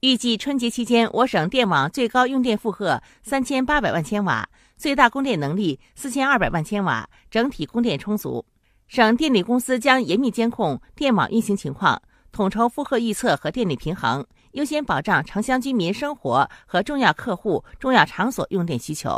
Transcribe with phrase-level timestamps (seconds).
[0.00, 8.42] 预计春节期间我省电网最高用电负荷三千八百万千瓦最大供电能力四千二百万千瓦整体供电充足。
[8.88, 12.00] 省电力公司将严密监控电网运行情况
[12.32, 19.10] 统筹负荷预测和电力平衡优先保障城乡居民生活和重要客户重要场所用电需求。